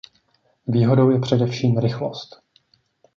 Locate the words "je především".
1.09-1.77